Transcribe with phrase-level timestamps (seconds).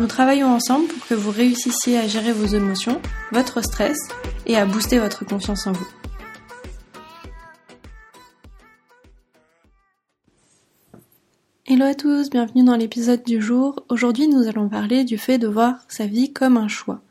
[0.00, 3.98] Nous travaillons ensemble pour que vous réussissiez à gérer vos émotions, votre stress
[4.46, 5.86] et à booster votre confiance en vous.
[11.66, 13.84] Hello à tous, bienvenue dans l'épisode du jour.
[13.90, 17.02] Aujourd'hui nous allons parler du fait de voir sa vie comme un choix.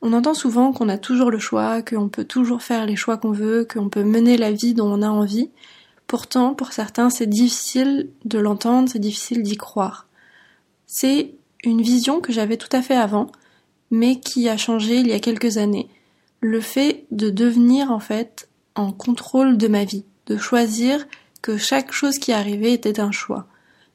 [0.00, 3.32] On entend souvent qu'on a toujours le choix, qu'on peut toujours faire les choix qu'on
[3.32, 5.50] veut, qu'on peut mener la vie dont on a envie.
[6.06, 10.06] Pourtant, pour certains, c'est difficile de l'entendre, c'est difficile d'y croire.
[10.86, 13.28] C'est une vision que j'avais tout à fait avant,
[13.90, 15.88] mais qui a changé il y a quelques années.
[16.40, 21.06] Le fait de devenir en fait en contrôle de ma vie, de choisir
[21.42, 23.46] que chaque chose qui arrivait était un choix.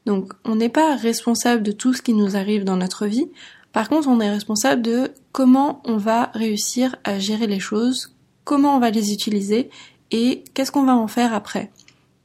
[0.06, 3.30] Donc on n'est pas responsable de tout ce qui nous arrive dans notre vie,
[3.72, 8.76] par contre on est responsable de comment on va réussir à gérer les choses, comment
[8.76, 9.70] on va les utiliser
[10.12, 11.72] et qu'est-ce qu'on va en faire après.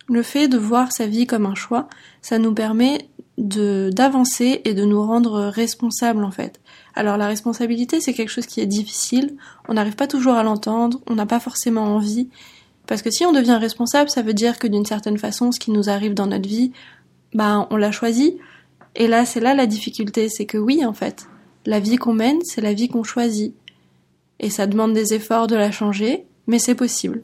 [0.09, 1.89] Le fait de voir sa vie comme un choix,
[2.23, 3.09] ça nous permet
[3.39, 6.61] de d'avancer et de nous rendre responsables en fait.
[6.95, 9.37] Alors la responsabilité c'est quelque chose qui est difficile,
[9.69, 12.29] on n'arrive pas toujours à l'entendre, on n'a pas forcément envie,
[12.87, 15.71] parce que si on devient responsable, ça veut dire que d'une certaine façon ce qui
[15.71, 16.73] nous arrive dans notre vie,
[17.33, 18.39] bah on l'a choisi.
[18.97, 21.29] Et là c'est là la difficulté, c'est que oui en fait,
[21.65, 23.55] la vie qu'on mène c'est la vie qu'on choisit.
[24.41, 27.23] Et ça demande des efforts de la changer, mais c'est possible.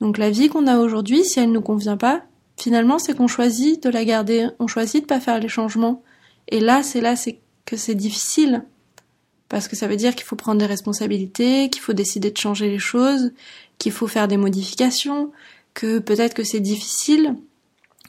[0.00, 2.22] Donc la vie qu'on a aujourd'hui, si elle nous convient pas,
[2.58, 6.02] finalement, c'est qu'on choisit de la garder, on choisit de pas faire les changements.
[6.48, 7.14] Et là, c'est là
[7.64, 8.64] que c'est difficile.
[9.48, 12.68] Parce que ça veut dire qu'il faut prendre des responsabilités, qu'il faut décider de changer
[12.68, 13.32] les choses,
[13.78, 15.32] qu'il faut faire des modifications,
[15.72, 17.34] que peut-être que c'est difficile.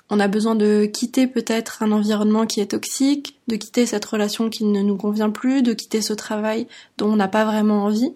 [0.09, 4.49] On a besoin de quitter peut-être un environnement qui est toxique, de quitter cette relation
[4.49, 6.67] qui ne nous convient plus, de quitter ce travail
[6.97, 8.13] dont on n'a pas vraiment envie.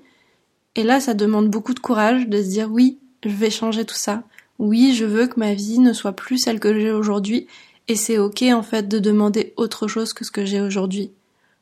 [0.75, 3.95] Et là, ça demande beaucoup de courage de se dire oui, je vais changer tout
[3.95, 4.23] ça.
[4.59, 7.47] Oui, je veux que ma vie ne soit plus celle que j'ai aujourd'hui,
[7.87, 11.11] et c'est ok en fait de demander autre chose que ce que j'ai aujourd'hui.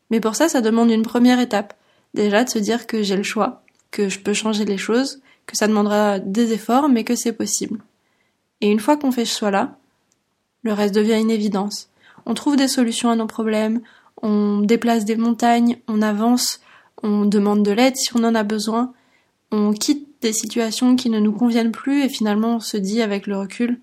[0.10, 1.74] Mais pour ça, ça demande une première étape.
[2.14, 5.58] Déjà de se dire que j'ai le choix, que je peux changer les choses, que
[5.58, 7.82] ça demandera des efforts, mais que c'est possible.
[8.60, 9.78] Et une fois qu'on fait ce choix-là,
[10.64, 11.90] le reste devient une évidence.
[12.26, 13.82] On trouve des solutions à nos problèmes,
[14.22, 16.60] on déplace des montagnes, on avance,
[17.02, 18.94] on demande de l'aide si on en a besoin,
[19.52, 23.28] on quitte des situations qui ne nous conviennent plus et finalement on se dit avec
[23.28, 23.80] le recul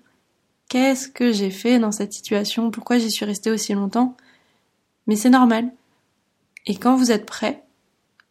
[0.69, 2.69] Qu'est-ce que j'ai fait dans cette situation?
[2.69, 4.15] Pourquoi j'y suis resté aussi longtemps?
[5.07, 5.71] Mais c'est normal.
[6.67, 7.63] Et quand vous êtes prêt,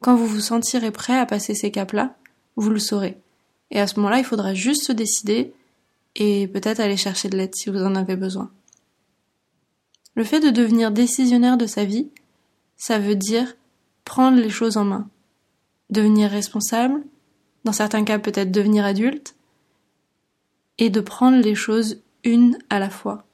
[0.00, 2.14] quand vous vous sentirez prêt à passer ces caps-là,
[2.54, 3.18] vous le saurez.
[3.72, 5.52] Et à ce moment-là, il faudra juste se décider
[6.14, 8.50] et peut-être aller chercher de l'aide si vous en avez besoin.
[10.14, 12.08] Le fait de devenir décisionnaire de sa vie,
[12.76, 13.56] ça veut dire
[14.04, 15.08] prendre les choses en main,
[15.90, 17.02] devenir responsable,
[17.64, 19.34] dans certains cas peut-être devenir adulte,
[20.78, 23.24] et de prendre les choses une à la fois.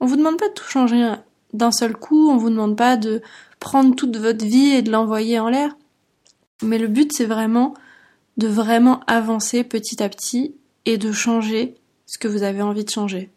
[0.00, 1.12] On vous demande pas de tout changer
[1.52, 3.20] d'un seul coup, on vous demande pas de
[3.58, 5.76] prendre toute votre vie et de l'envoyer en l'air.
[6.62, 7.74] Mais le but c'est vraiment
[8.36, 10.54] de vraiment avancer petit à petit
[10.84, 11.74] et de changer
[12.06, 13.30] ce que vous avez envie de changer.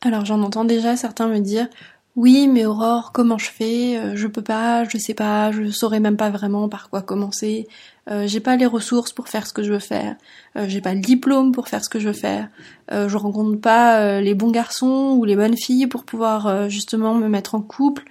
[0.00, 1.68] Alors j'en entends déjà certains me dire
[2.16, 3.96] oui, mais Aurore, comment je fais?
[3.98, 7.66] Euh, Je peux pas, je sais pas, je saurais même pas vraiment par quoi commencer.
[8.08, 10.14] Euh, j'ai pas les ressources pour faire ce que je veux faire.
[10.56, 12.48] Euh, j'ai pas le diplôme pour faire ce que je veux faire.
[12.90, 17.54] je rencontre pas les bons garçons ou les bonnes filles pour pouvoir justement me mettre
[17.54, 18.04] en couple.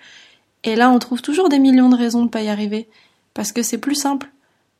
[0.63, 2.89] Et là, on trouve toujours des millions de raisons de pas y arriver
[3.33, 4.31] parce que c'est plus simple,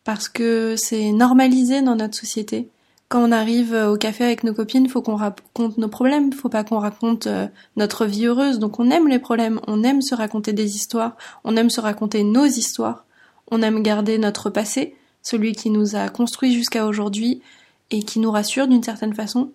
[0.03, 2.69] parce que c'est normalisé dans notre société
[3.13, 6.63] quand on arrive au café avec nos copines, faut qu'on raconte nos problèmes, faut pas
[6.63, 7.45] qu'on raconte euh,
[7.75, 8.57] notre vie heureuse.
[8.57, 12.23] Donc on aime les problèmes, on aime se raconter des histoires, on aime se raconter
[12.23, 13.05] nos histoires,
[13.51, 17.43] on aime garder notre passé, celui qui nous a construit jusqu'à aujourd'hui
[17.91, 19.51] et qui nous rassure d'une certaine façon.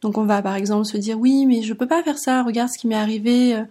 [0.00, 2.70] Donc on va par exemple se dire oui mais je peux pas faire ça, regarde
[2.70, 3.64] ce qui m'est arrivé, euh,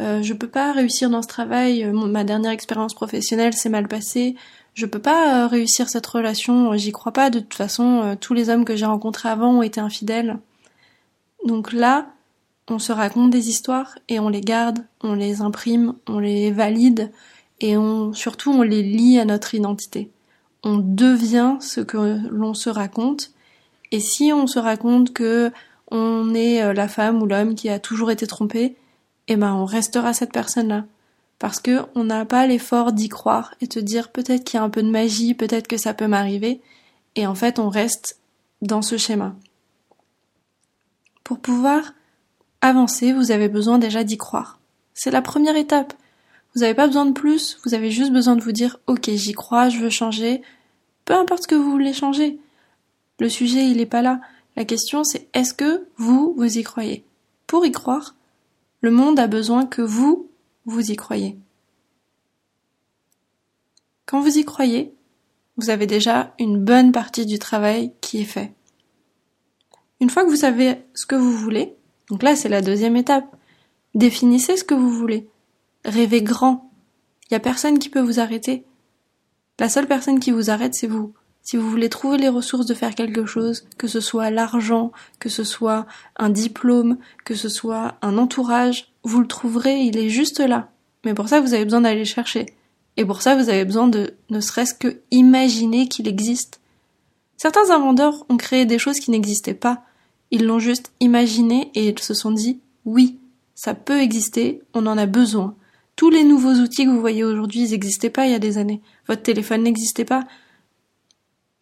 [0.00, 3.86] euh je peux pas réussir dans ce travail, euh, ma dernière expérience professionnelle s'est mal
[3.86, 4.34] passée,
[4.74, 8.34] je peux pas euh, réussir cette relation, j'y crois pas, de toute façon, euh, tous
[8.34, 10.38] les hommes que j'ai rencontrés avant ont été infidèles.
[11.46, 12.06] Donc là,
[12.68, 17.10] on se raconte des histoires et on les garde, on les imprime, on les valide
[17.60, 20.10] et on, surtout on les lie à notre identité.
[20.64, 23.32] On devient ce que l'on se raconte
[23.90, 25.52] et si on se raconte que
[25.90, 28.76] on est euh, la femme ou l'homme qui a toujours été trompé,
[29.28, 30.84] eh ben on restera cette personne-là
[31.42, 34.62] parce que on n'a pas l'effort d'y croire et de dire peut-être qu'il y a
[34.62, 36.60] un peu de magie, peut-être que ça peut m'arriver,
[37.16, 38.20] et en fait on reste
[38.60, 39.34] dans ce schéma.
[41.24, 41.94] Pour pouvoir
[42.60, 44.60] avancer, vous avez besoin déjà d'y croire.
[44.94, 45.94] C'est la première étape.
[46.54, 49.32] Vous n'avez pas besoin de plus, vous avez juste besoin de vous dire ok j'y
[49.32, 50.42] crois, je veux changer,
[51.04, 52.38] peu importe ce que vous voulez changer.
[53.18, 54.20] Le sujet il n'est pas là.
[54.54, 57.04] La question c'est est-ce que vous, vous y croyez?
[57.48, 58.14] Pour y croire,
[58.80, 60.28] le monde a besoin que vous,
[60.66, 61.38] vous y croyez.
[64.06, 64.94] Quand vous y croyez,
[65.56, 68.52] vous avez déjà une bonne partie du travail qui est fait.
[70.00, 71.74] Une fois que vous savez ce que vous voulez,
[72.08, 73.36] donc là c'est la deuxième étape,
[73.94, 75.28] définissez ce que vous voulez.
[75.84, 76.70] Rêvez grand.
[77.24, 78.64] Il n'y a personne qui peut vous arrêter.
[79.58, 81.14] La seule personne qui vous arrête, c'est vous.
[81.42, 85.28] Si vous voulez trouver les ressources de faire quelque chose, que ce soit l'argent, que
[85.28, 85.86] ce soit
[86.16, 90.70] un diplôme, que ce soit un entourage, vous le trouverez, il est juste là.
[91.04, 92.46] Mais pour ça, vous avez besoin d'aller chercher.
[92.96, 96.60] Et pour ça, vous avez besoin de ne serait-ce que imaginer qu'il existe.
[97.36, 99.82] Certains inventeurs ont créé des choses qui n'existaient pas.
[100.30, 103.18] Ils l'ont juste imaginé et ils se sont dit oui,
[103.54, 105.56] ça peut exister, on en a besoin.
[105.96, 108.58] Tous les nouveaux outils que vous voyez aujourd'hui, ils n'existaient pas il y a des
[108.58, 108.80] années.
[109.08, 110.24] Votre téléphone n'existait pas.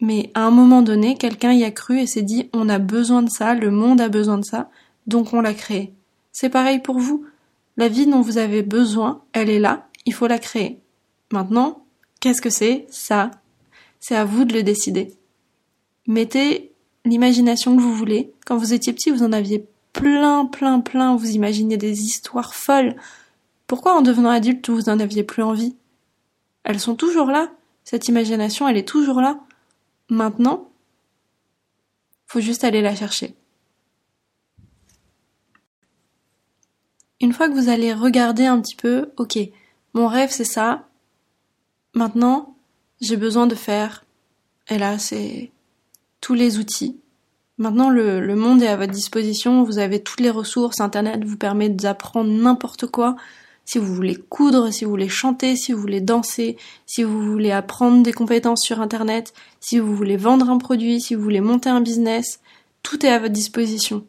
[0.01, 3.21] Mais à un moment donné, quelqu'un y a cru et s'est dit on a besoin
[3.21, 4.69] de ça, le monde a besoin de ça,
[5.07, 5.93] donc on l'a créé.
[6.31, 7.25] C'est pareil pour vous.
[7.77, 10.79] La vie dont vous avez besoin, elle est là, il faut la créer.
[11.31, 11.85] Maintenant,
[12.19, 12.87] qu'est-ce que c'est?
[12.89, 13.31] Ça,
[13.99, 15.13] c'est à vous de le décider.
[16.07, 16.71] Mettez
[17.05, 18.33] l'imagination que vous voulez.
[18.45, 22.95] Quand vous étiez petit, vous en aviez plein, plein, plein, vous imaginez des histoires folles.
[23.67, 25.75] Pourquoi en devenant adulte vous n'en aviez plus envie?
[26.63, 27.51] Elles sont toujours là.
[27.83, 29.39] Cette imagination, elle est toujours là.
[30.11, 30.69] Maintenant,
[32.27, 33.35] faut juste aller la chercher.
[37.19, 39.39] Une fois que vous allez regarder un petit peu, ok,
[39.95, 40.87] mon rêve c'est ça.
[41.95, 42.55] Maintenant,
[42.99, 44.05] j'ai besoin de faire.
[44.69, 45.51] Et là, c'est
[46.19, 47.01] tous les outils
[47.61, 51.69] Maintenant, le, monde est à votre disposition, vous avez toutes les ressources, Internet vous permet
[51.69, 53.15] d'apprendre n'importe quoi.
[53.65, 57.51] Si vous voulez coudre, si vous voulez chanter, si vous voulez danser, si vous voulez
[57.51, 61.69] apprendre des compétences sur Internet, si vous voulez vendre un produit, si vous voulez monter
[61.69, 62.41] un business,
[62.83, 64.05] tout est à votre disposition.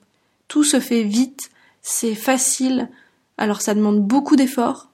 [0.48, 1.50] Tout se fait vite,
[1.82, 2.88] c'est facile,
[3.38, 4.90] alors ça demande beaucoup d'efforts.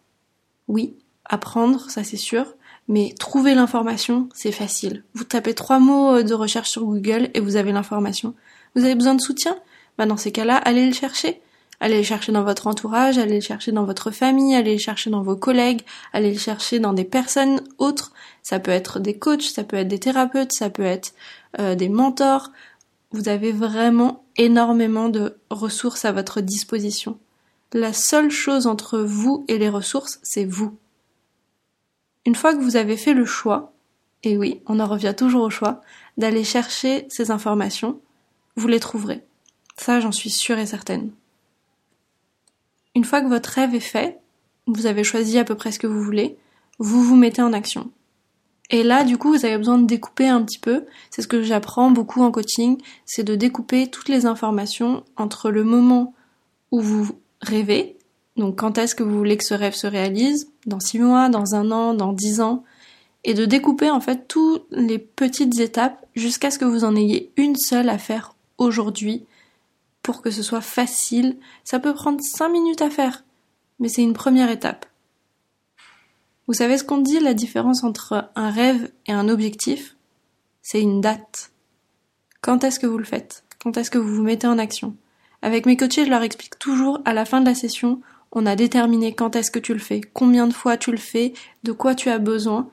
[0.66, 0.94] Oui,
[1.25, 2.55] apprendre, ça c'est sûr,
[2.88, 5.05] mais trouver l'information, c'est facile.
[5.14, 8.34] Vous tapez trois mots de recherche sur Google et vous avez l'information.
[8.75, 9.56] Vous avez besoin de soutien?
[9.99, 11.40] Bah Dans ces cas-là, allez le chercher.
[11.81, 15.11] Allez le chercher dans votre entourage, allez le chercher dans votre famille, allez le chercher
[15.11, 15.83] dans vos collègues,
[16.13, 18.13] allez le chercher dans des personnes autres.
[18.43, 21.15] Ça peut être des coachs, ça peut être des thérapeutes, ça peut être
[21.61, 22.51] euh, des mentors.
[23.13, 27.19] Vous avez vraiment énormément de ressources à votre disposition.
[27.73, 30.77] La seule chose entre vous et les ressources, c'est vous.
[32.27, 33.73] Une fois que vous avez fait le choix,
[34.25, 35.81] et oui, on en revient toujours au choix,
[36.17, 38.01] d'aller chercher ces informations,
[38.57, 39.23] vous les trouverez.
[39.77, 41.13] Ça, j'en suis sûre et certaine.
[42.99, 44.19] Une fois que votre rêve est fait,
[44.67, 46.37] vous avez choisi à peu près ce que vous voulez,
[46.81, 47.93] vous vous mettez en action.
[48.71, 50.85] Et là, du coup, vous avez besoin de découper un petit peu.
[51.09, 55.62] C'est ce que j'apprends beaucoup en coaching, c'est de découper toutes les informations entre le
[55.62, 56.12] moment
[56.72, 57.99] où vous rêvez,
[58.37, 61.55] donc quand est-ce que vous voulez que ce rêve se réalise, dans six mois, dans
[61.55, 62.65] un an, dans dix ans,
[63.22, 67.31] et de découper en fait toutes les petites étapes jusqu'à ce que vous en ayez
[67.37, 69.25] une seule à faire aujourd'hui
[70.08, 71.36] pour que ce soit facile.
[71.65, 73.24] Ça peut prendre cinq minutes à faire,
[73.79, 74.86] mais c'est une première étape.
[76.46, 79.98] Vous savez ce qu'on dit, la différence entre un rêve et un objectif?
[80.62, 81.53] C'est une date.
[82.41, 83.44] Quand est-ce que vous le faites?
[83.62, 84.96] Quand est-ce que vous vous mettez en action?
[85.43, 88.00] Avec mes coachés, je leur explique toujours à la fin de la session,
[88.32, 91.34] on a déterminé quand est-ce que tu le fais, combien de fois tu le fais,
[91.65, 92.70] de quoi tu as besoin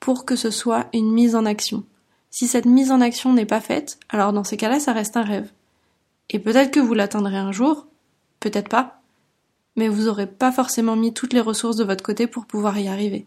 [0.00, 1.84] pour que ce soit une mise en action.
[2.30, 5.22] Si cette mise en action n'est pas faite, alors dans ces cas-là, ça reste un
[5.22, 5.50] rêve.
[6.30, 7.86] Et peut-être que vous l'atteindrez un jour,
[8.40, 9.00] peut-être pas,
[9.76, 12.88] mais vous n'aurez pas forcément mis toutes les ressources de votre côté pour pouvoir y
[12.88, 13.26] arriver.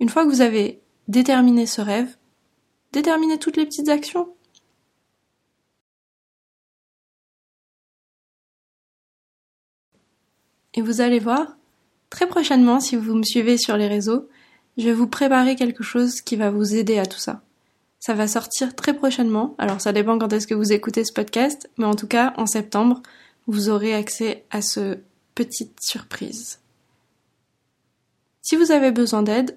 [0.00, 2.16] Une fois que vous avez déterminé ce rêve,
[2.92, 4.34] déterminez toutes les petites actions.
[10.74, 11.56] Et vous allez voir,
[12.10, 14.28] très prochainement, si vous me suivez sur les réseaux,
[14.78, 17.42] je vais vous préparer quelque chose qui va vous aider à tout ça.
[18.02, 21.70] Ça va sortir très prochainement, alors ça dépend quand est-ce que vous écoutez ce podcast,
[21.78, 23.00] mais en tout cas, en septembre,
[23.46, 24.98] vous aurez accès à ce
[25.36, 26.58] petite surprise.
[28.40, 29.56] Si vous avez besoin d'aide,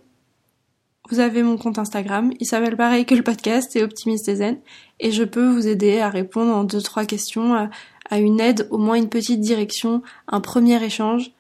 [1.10, 4.60] vous avez mon compte Instagram, il s'appelle pareil que le podcast, c'est Optimiste et Zen,
[5.00, 7.72] et je peux vous aider à répondre en deux trois questions, à,
[8.12, 11.32] à une aide, au moins une petite direction, un premier échange.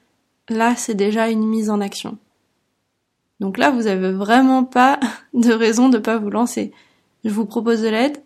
[0.49, 2.17] là c'est déjà une mise en action.
[3.39, 4.99] Donc là, vous avez vraiment pas
[5.35, 6.73] de raison de pas vous lancer.
[7.25, 8.21] Je vous propose de l'aide,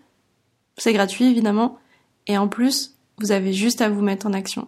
[0.77, 1.79] c'est gratuit évidemment,
[2.27, 4.67] et en plus, vous avez juste à vous mettre en action.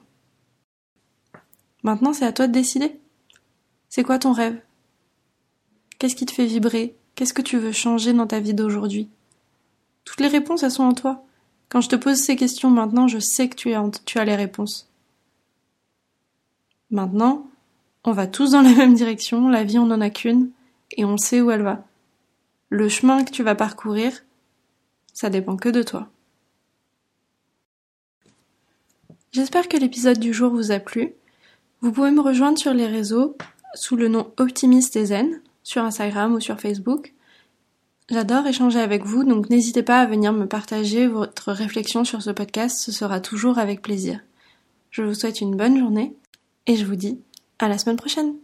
[1.84, 2.98] Maintenant, c'est à toi de décider.
[3.90, 4.62] C'est quoi ton rêve?
[6.00, 6.96] Qu'est-ce qui te fait vibrer?
[7.16, 9.10] Qu'est-ce que tu veux changer dans ta vie d'aujourd'hui?
[10.06, 11.26] Toutes les réponses, elles sont en toi.
[11.68, 14.36] Quand je te pose ces questions maintenant, je sais que tu as, tu as les
[14.36, 14.90] réponses.
[16.90, 17.48] Maintenant,
[18.06, 20.52] on va tous dans la même direction, la vie on n'en a qu'une,
[20.96, 21.86] et on sait où elle va.
[22.72, 24.14] Le chemin que tu vas parcourir,
[25.14, 26.08] ça dépend que de toi.
[29.34, 31.12] J'espère que l'épisode du jour vous a plu.
[31.82, 33.36] Vous pouvez me rejoindre sur les réseaux
[33.76, 37.14] sous le nom Optimiste et Zen, sur Instagram ou sur Facebook.
[38.10, 42.30] J'adore échanger avec vous, donc n'hésitez pas à venir me partager votre réflexion sur ce
[42.30, 44.22] podcast, ce sera toujours avec plaisir.
[44.92, 46.16] Je vous souhaite une bonne journée
[46.68, 47.20] et je vous dis
[47.60, 48.36] à la semaine prochaine.